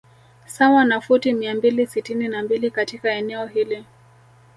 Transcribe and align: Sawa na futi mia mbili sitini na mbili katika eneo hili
Sawa 0.45 0.85
na 0.85 1.01
futi 1.01 1.33
mia 1.33 1.55
mbili 1.55 1.87
sitini 1.87 2.27
na 2.27 2.43
mbili 2.43 2.71
katika 2.71 3.11
eneo 3.11 3.45
hili 3.45 3.85